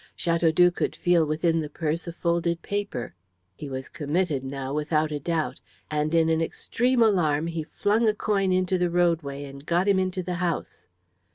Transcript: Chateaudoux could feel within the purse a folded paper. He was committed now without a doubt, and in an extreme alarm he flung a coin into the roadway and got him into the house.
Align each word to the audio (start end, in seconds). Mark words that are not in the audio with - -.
Chateaudoux 0.15 0.71
could 0.75 0.95
feel 0.95 1.27
within 1.27 1.59
the 1.59 1.69
purse 1.69 2.07
a 2.07 2.11
folded 2.11 2.63
paper. 2.63 3.13
He 3.55 3.69
was 3.69 3.87
committed 3.87 4.43
now 4.43 4.73
without 4.73 5.11
a 5.11 5.19
doubt, 5.19 5.59
and 5.91 6.15
in 6.15 6.27
an 6.27 6.41
extreme 6.41 7.03
alarm 7.03 7.45
he 7.45 7.61
flung 7.61 8.07
a 8.07 8.15
coin 8.15 8.51
into 8.51 8.79
the 8.79 8.89
roadway 8.89 9.43
and 9.43 9.63
got 9.63 9.87
him 9.87 9.99
into 9.99 10.23
the 10.23 10.33
house. 10.41 10.87